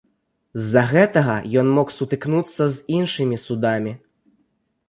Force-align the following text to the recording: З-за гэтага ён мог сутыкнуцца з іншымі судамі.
З-за 0.61 0.81
гэтага 0.93 1.35
ён 1.63 1.69
мог 1.77 1.93
сутыкнуцца 1.97 2.63
з 2.77 2.99
іншымі 3.01 3.41
судамі. 3.47 3.93